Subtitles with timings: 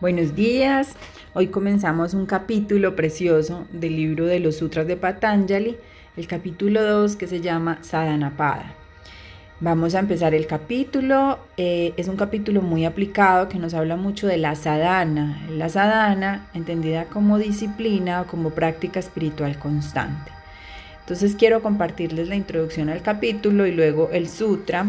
[0.00, 0.94] Buenos días.
[1.34, 5.76] Hoy comenzamos un capítulo precioso del libro de los Sutras de Patanjali,
[6.16, 8.72] el capítulo 2 que se llama Sadhanapada.
[9.60, 11.38] Vamos a empezar el capítulo.
[11.58, 15.46] Eh, es un capítulo muy aplicado que nos habla mucho de la sadhana.
[15.50, 20.32] La sadhana, entendida como disciplina o como práctica espiritual constante.
[21.00, 24.86] Entonces quiero compartirles la introducción al capítulo y luego el sutra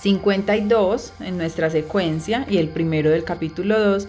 [0.00, 4.08] 52 en nuestra secuencia y el primero del capítulo 2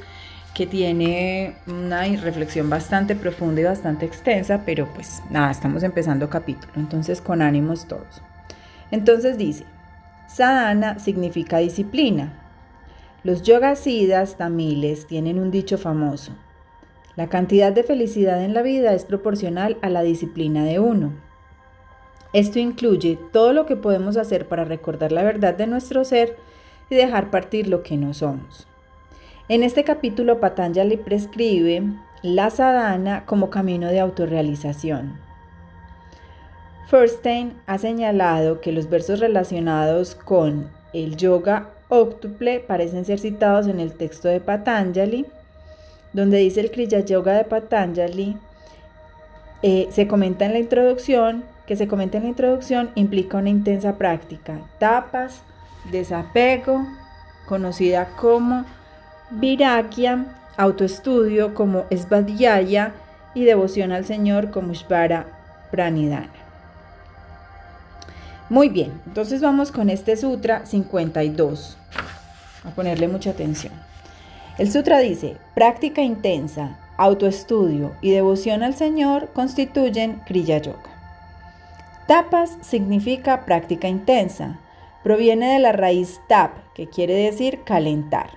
[0.54, 6.74] que tiene una reflexión bastante profunda y bastante extensa, pero pues nada, estamos empezando capítulo,
[6.76, 8.22] entonces con ánimos todos.
[8.92, 9.66] Entonces dice,
[10.28, 12.34] sadhana significa disciplina.
[13.24, 16.32] Los yogasidas tamiles tienen un dicho famoso.
[17.16, 21.27] La cantidad de felicidad en la vida es proporcional a la disciplina de uno.
[22.34, 26.38] Esto incluye todo lo que podemos hacer para recordar la verdad de nuestro ser
[26.90, 28.68] y dejar partir lo que no somos.
[29.50, 31.84] En este capítulo Patanjali prescribe
[32.22, 35.18] la sadhana como camino de autorrealización.
[36.88, 43.80] Furstein ha señalado que los versos relacionados con el yoga óctuple parecen ser citados en
[43.80, 45.26] el texto de Patanjali,
[46.14, 48.38] donde dice el Kriya Yoga de Patanjali,
[49.64, 53.98] eh, se comenta en la introducción que se comenta en la introducción implica una intensa
[53.98, 55.42] práctica, tapas,
[55.92, 56.88] desapego,
[57.46, 58.66] conocida como
[59.30, 62.94] virakia, autoestudio como svadhyaya
[63.36, 65.28] y devoción al Señor como shvara
[65.70, 66.32] pranidhana.
[68.50, 71.78] Muy bien, entonces vamos con este sutra 52.
[72.64, 73.74] A ponerle mucha atención.
[74.58, 80.97] El sutra dice, práctica intensa, autoestudio y devoción al Señor constituyen Kriya Yoga.
[82.08, 84.62] Tapas significa práctica intensa.
[85.04, 88.30] Proviene de la raíz tap, que quiere decir calentar.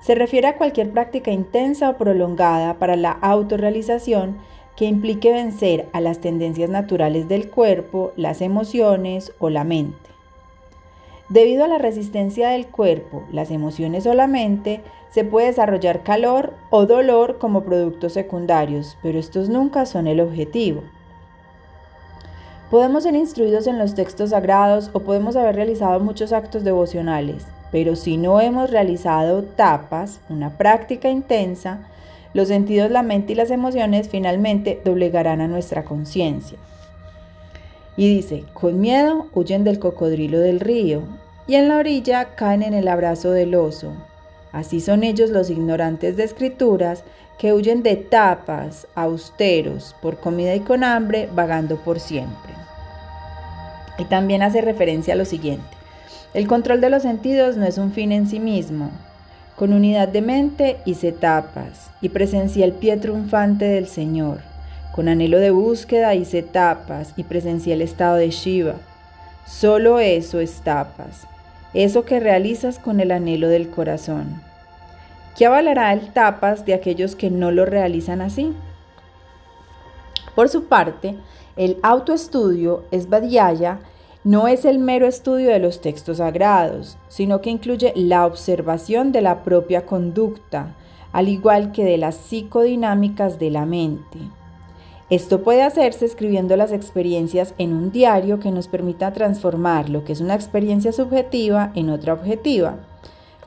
[0.00, 4.38] Se refiere a cualquier práctica intensa o prolongada para la autorrealización
[4.74, 10.08] que implique vencer a las tendencias naturales del cuerpo, las emociones o la mente.
[11.28, 16.54] Debido a la resistencia del cuerpo, las emociones o la mente, se puede desarrollar calor
[16.70, 20.84] o dolor como productos secundarios, pero estos nunca son el objetivo.
[22.70, 27.96] Podemos ser instruidos en los textos sagrados o podemos haber realizado muchos actos devocionales, pero
[27.96, 31.78] si no hemos realizado tapas, una práctica intensa,
[32.34, 36.58] los sentidos, la mente y las emociones finalmente doblegarán a nuestra conciencia.
[37.96, 41.04] Y dice, con miedo huyen del cocodrilo del río,
[41.46, 43.94] y en la orilla caen en el abrazo del oso.
[44.52, 47.04] Así son ellos los ignorantes de escrituras
[47.38, 52.52] que huyen de tapas, austeros, por comida y con hambre, vagando por siempre.
[53.98, 55.66] Y también hace referencia a lo siguiente.
[56.34, 58.90] El control de los sentidos no es un fin en sí mismo.
[59.56, 64.38] Con unidad de mente hice tapas y presencié el pie triunfante del Señor.
[64.94, 68.74] Con anhelo de búsqueda hice tapas y presencié el estado de Shiva.
[69.46, 71.26] Solo eso es tapas,
[71.74, 74.42] eso que realizas con el anhelo del corazón.
[75.36, 78.52] ¿Qué avalará el tapas de aquellos que no lo realizan así?
[80.34, 81.16] Por su parte,
[81.56, 83.80] el autoestudio es Badhyaya,
[84.24, 89.22] no es el mero estudio de los textos sagrados, sino que incluye la observación de
[89.22, 90.74] la propia conducta,
[91.12, 94.18] al igual que de las psicodinámicas de la mente.
[95.10, 100.12] Esto puede hacerse escribiendo las experiencias en un diario que nos permita transformar lo que
[100.12, 102.76] es una experiencia subjetiva en otra objetiva.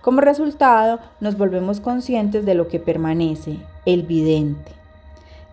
[0.02, 4.72] Como resultado, nos volvemos conscientes de lo que permanece, el vidente.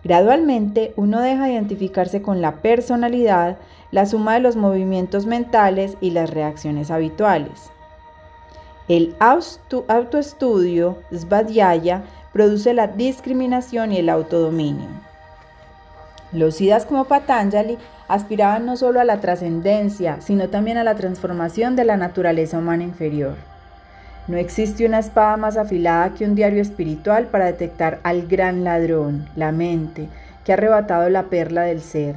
[0.03, 3.57] Gradualmente, uno deja de identificarse con la personalidad,
[3.91, 7.69] la suma de los movimientos mentales y las reacciones habituales.
[8.87, 12.01] El autoestudio, Svadhyaya,
[12.33, 15.08] produce la discriminación y el autodominio.
[16.31, 21.75] Los Siddhas como Patanjali aspiraban no solo a la trascendencia, sino también a la transformación
[21.75, 23.35] de la naturaleza humana inferior.
[24.27, 29.27] No existe una espada más afilada que un diario espiritual para detectar al gran ladrón,
[29.35, 30.07] la mente,
[30.45, 32.15] que ha arrebatado la perla del ser.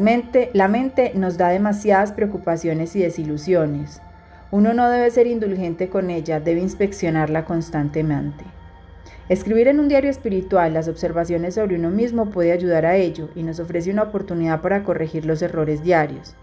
[0.00, 4.00] mente, la mente nos da demasiadas preocupaciones y desilusiones.
[4.50, 8.44] Uno no debe ser indulgente con ella, debe inspeccionarla constantemente.
[9.32, 13.42] Escribir en un diario espiritual las observaciones sobre uno mismo puede ayudar a ello y
[13.42, 16.34] nos ofrece una oportunidad para corregir los errores diarios.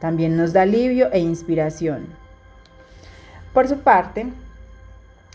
[0.00, 2.08] También nos da alivio e inspiración.
[3.54, 4.26] Por su parte,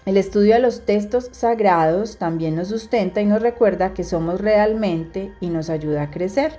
[0.05, 5.31] el estudio de los textos sagrados también nos sustenta y nos recuerda que somos realmente
[5.39, 6.51] y nos ayuda a crecer.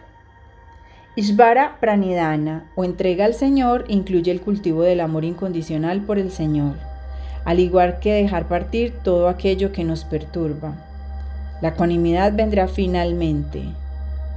[1.14, 6.91] Ishvara Pranidhana o entrega al Señor incluye el cultivo del amor incondicional por el Señor.
[7.44, 10.74] Al igual que dejar partir todo aquello que nos perturba.
[11.60, 13.62] La ecuanimidad vendrá finalmente.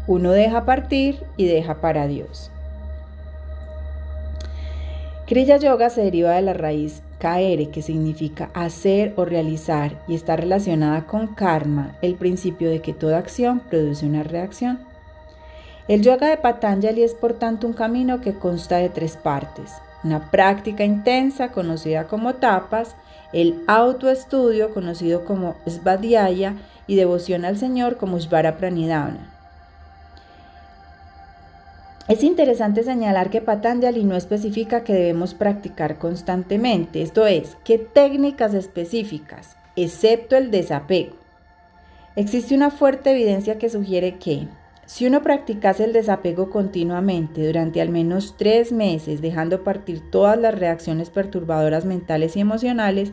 [0.07, 2.51] Uno deja partir y deja para Dios.
[5.25, 10.35] Kriya Yoga se deriva de la raíz kaere, que significa hacer o realizar, y está
[10.35, 14.79] relacionada con karma, el principio de que toda acción produce una reacción.
[15.87, 19.71] El yoga de Patanjali es por tanto un camino que consta de tres partes.
[20.05, 22.95] Una práctica intensa conocida como tapas,
[23.33, 26.53] el autoestudio conocido como svadhyaya
[26.85, 29.31] y devoción al Señor como Shvara Pranidhana.
[32.07, 38.53] Es interesante señalar que Patanjali no especifica que debemos practicar constantemente, esto es, qué técnicas
[38.53, 41.15] específicas, excepto el desapego.
[42.15, 44.47] Existe una fuerte evidencia que sugiere que,
[44.85, 50.57] si uno practicase el desapego continuamente durante al menos tres meses, dejando partir todas las
[50.57, 53.11] reacciones perturbadoras mentales y emocionales,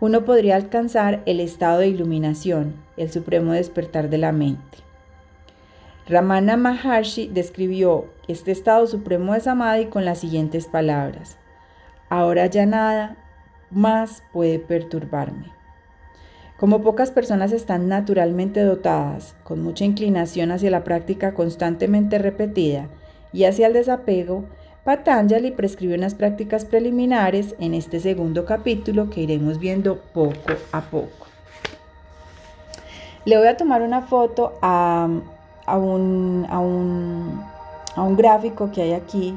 [0.00, 4.78] uno podría alcanzar el estado de iluminación, el supremo despertar de la mente.
[6.08, 11.36] Ramana Maharshi describió este estado supremo de Samadhi con las siguientes palabras.
[12.08, 13.16] Ahora ya nada
[13.70, 15.59] más puede perturbarme.
[16.60, 22.86] Como pocas personas están naturalmente dotadas, con mucha inclinación hacia la práctica constantemente repetida
[23.32, 24.44] y hacia el desapego,
[24.84, 31.26] Patanjali prescribe unas prácticas preliminares en este segundo capítulo que iremos viendo poco a poco.
[33.24, 35.08] Le voy a tomar una foto a
[35.70, 39.34] a un, a un, gráfico que hay aquí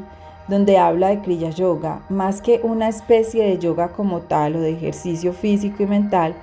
[0.48, 4.72] donde habla de Kriya Yoga, más que una especie de yoga como tal o de
[4.72, 6.34] ejercicio físico y mental,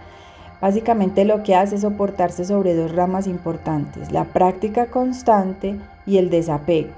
[0.60, 5.76] básicamente lo que hace es soportarse sobre dos ramas importantes, la práctica constante
[6.06, 6.92] y el desapego.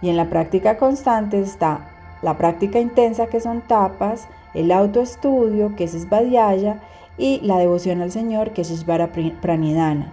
[0.00, 1.80] Y en la práctica constante está
[2.22, 6.80] la práctica intensa que son tapas, el autoestudio que es Svadhyaya
[7.16, 9.10] y la devoción al Señor que es Svara
[9.40, 10.12] Pranidhana.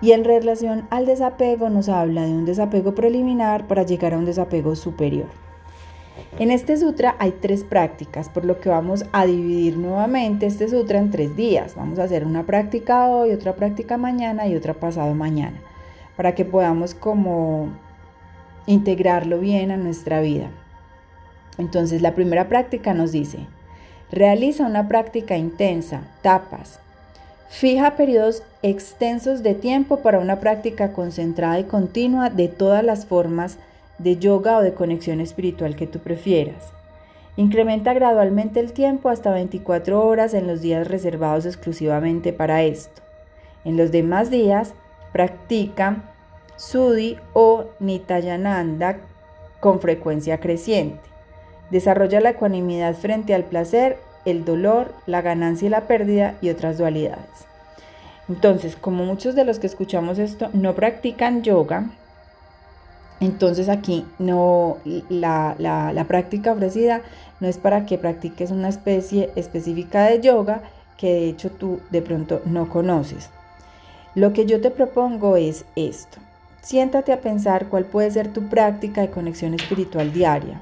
[0.00, 4.24] Y en relación al desapego nos habla de un desapego preliminar para llegar a un
[4.24, 5.28] desapego superior.
[6.38, 10.98] En este sutra hay tres prácticas, por lo que vamos a dividir nuevamente este sutra
[10.98, 11.74] en tres días.
[11.76, 15.60] Vamos a hacer una práctica hoy, otra práctica mañana y otra pasado mañana,
[16.16, 17.68] para que podamos como
[18.66, 20.50] integrarlo bien a nuestra vida.
[21.58, 23.46] Entonces la primera práctica nos dice,
[24.10, 26.80] realiza una práctica intensa, tapas,
[27.52, 33.58] Fija periodos extensos de tiempo para una práctica concentrada y continua de todas las formas
[34.02, 36.72] de yoga o de conexión espiritual que tú prefieras.
[37.36, 43.02] Incrementa gradualmente el tiempo hasta 24 horas en los días reservados exclusivamente para esto.
[43.64, 44.74] En los demás días,
[45.12, 46.14] practica
[46.56, 48.98] Sudhi o Nitayananda
[49.60, 51.00] con frecuencia creciente.
[51.70, 56.78] Desarrolla la ecuanimidad frente al placer el dolor, la ganancia y la pérdida y otras
[56.78, 57.46] dualidades.
[58.28, 61.90] Entonces, como muchos de los que escuchamos esto no practican yoga,
[63.26, 64.78] entonces aquí no,
[65.08, 67.02] la, la, práctica ofrecida
[67.38, 70.62] no es para que practiques una especie específica de yoga
[70.96, 73.30] que de hecho tú de pronto no conoces.
[74.16, 76.18] Lo que yo te propongo es esto.
[76.62, 80.60] Siéntate a pensar cuál puede ser tu práctica de conexión espiritual diaria.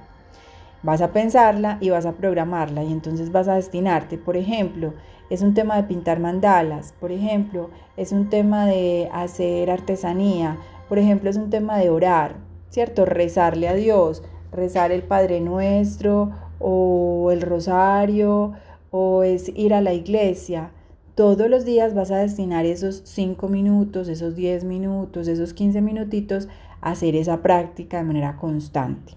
[0.83, 4.93] Vas a pensarla y vas a programarla y entonces vas a destinarte, por ejemplo,
[5.31, 10.59] es un tema de pintar mandalas, por ejemplo, es un tema de hacer artesanía,
[10.91, 13.05] por ejemplo, es un tema de orar, ¿cierto?
[13.05, 14.23] Rezarle a Dios,
[14.53, 18.53] rezar el Padre Nuestro o el Rosario
[18.91, 20.71] o es ir a la iglesia.
[21.15, 26.49] Todos los días vas a destinar esos 5 minutos, esos 10 minutos, esos 15 minutitos
[26.81, 29.13] a hacer esa práctica de manera constante.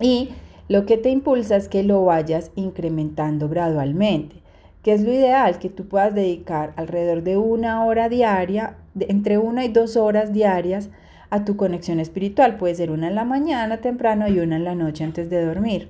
[0.00, 0.30] Y
[0.68, 4.36] lo que te impulsa es que lo vayas incrementando gradualmente,
[4.82, 9.64] que es lo ideal, que tú puedas dedicar alrededor de una hora diaria, entre una
[9.64, 10.90] y dos horas diarias
[11.30, 12.56] a tu conexión espiritual.
[12.56, 15.88] Puede ser una en la mañana temprano y una en la noche antes de dormir.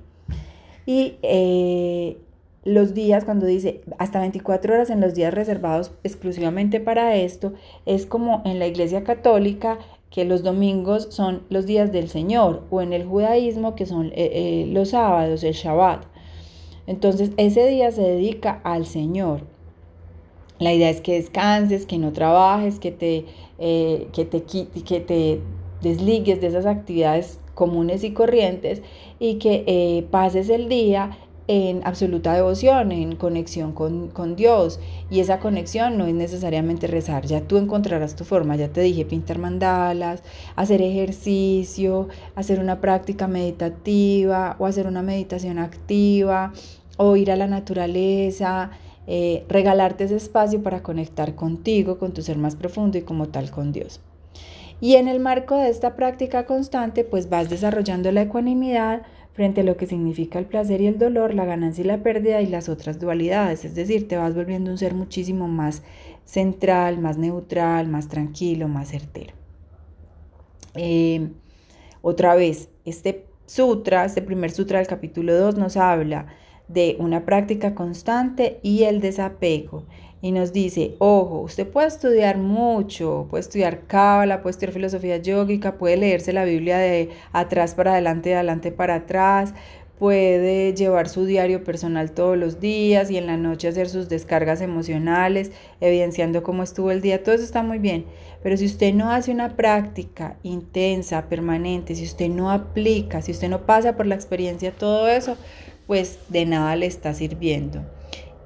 [0.87, 2.18] Y eh,
[2.64, 7.52] los días, cuando dice hasta 24 horas en los días reservados exclusivamente para esto,
[7.87, 9.78] es como en la iglesia católica
[10.11, 14.12] que los domingos son los días del Señor, o en el judaísmo que son eh,
[14.16, 16.04] eh, los sábados, el Shabbat.
[16.87, 19.42] Entonces ese día se dedica al Señor.
[20.59, 23.26] La idea es que descanses, que no trabajes, que te,
[23.58, 25.40] eh, que te, que te
[25.82, 28.82] desligues de esas actividades comunes y corrientes
[29.18, 34.78] y que pases el día en absoluta devoción, en conexión con, Dios.
[35.10, 39.06] Y esa conexión no es necesariamente rezar, ya tú encontrarás tu forma, ya te dije,
[39.06, 40.22] pintar mandalas,
[40.56, 46.52] hacer ejercicio, hacer una práctica meditativa o hacer una meditación activa,
[46.98, 48.70] o ir a la naturaleza,
[49.10, 53.50] eh, regalarte ese espacio para conectar contigo, con tu ser más profundo y como tal
[53.50, 54.02] con Dios.
[54.82, 59.00] Y en el marco de esta práctica constante, pues vas desarrollando la ecuanimidad
[59.32, 62.42] frente a lo que significa el placer y el dolor, la ganancia y la pérdida
[62.42, 63.64] y las otras dualidades.
[63.64, 65.82] Es decir, te vas volviendo un ser muchísimo más
[66.26, 69.32] central, más neutral, más tranquilo, más certero.
[70.74, 71.30] Eh,
[72.02, 76.26] otra vez, este sutra, este primer sutra del capítulo 2 nos habla
[76.68, 79.84] de una práctica constante y el desapego
[80.20, 85.78] y nos dice, ojo, usted puede estudiar mucho, puede estudiar cábala, puede estudiar filosofía yógica,
[85.78, 89.54] puede leerse la Biblia de atrás para adelante, de adelante para atrás,
[89.98, 94.60] puede llevar su diario personal todos los días y en la noche hacer sus descargas
[94.60, 98.04] emocionales, evidenciando cómo estuvo el día, todo eso está muy bien.
[98.42, 103.48] Pero si usted no hace una práctica intensa, permanente, si usted no aplica, si usted
[103.48, 105.37] no pasa por la experiencia todo eso,
[105.88, 107.80] pues de nada le está sirviendo.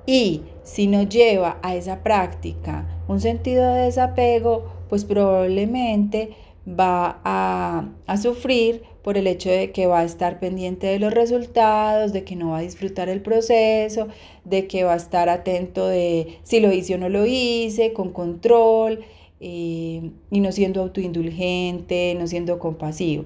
[0.07, 6.31] Y si no lleva a esa práctica un sentido de desapego, pues probablemente
[6.67, 12.13] va a, sufrir por el hecho de que va a estar pendiente de los resultados,
[12.13, 14.07] de que no va a disfrutar el proceso,
[14.45, 18.13] de que va a estar atento de si lo hice o no lo hice, con
[18.13, 19.01] control
[19.41, 23.25] eh, y no siendo autoindulgente, no siendo compasivo.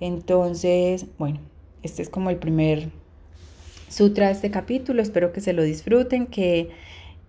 [0.00, 1.38] Entonces, bueno,
[1.84, 2.90] este es como el primer
[3.92, 5.02] sutra este capítulo.
[5.02, 6.70] Espero que se lo disfruten, que,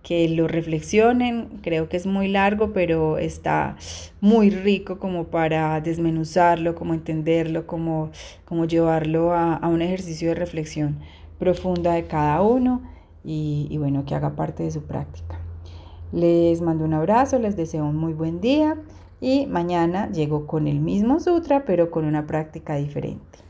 [0.02, 1.60] que lo reflexionen.
[1.62, 3.76] Creo que es muy largo, pero está
[4.20, 8.10] muy rico como para desmenuzarlo, como entenderlo, como,
[8.46, 10.98] como llevarlo a, un ejercicio de reflexión
[11.38, 12.82] profunda de cada uno
[13.22, 15.38] y, y bueno, que haga parte de su práctica.
[16.12, 18.78] Les mando un abrazo, les deseo un muy buen día
[19.20, 23.44] y mañana llego con el mismo sutra, pero con una práctica diferente.